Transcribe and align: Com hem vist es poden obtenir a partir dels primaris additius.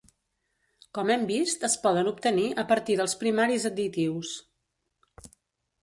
Com 0.97 1.11
hem 1.15 1.25
vist 1.31 1.67
es 1.69 1.75
poden 1.85 2.09
obtenir 2.13 2.47
a 2.63 2.65
partir 2.73 2.99
dels 3.03 3.17
primaris 3.23 3.71
additius. 3.75 4.37